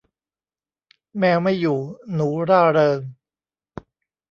[1.19, 1.77] แมวไม่อยู่
[2.13, 2.99] หนูร่าเริง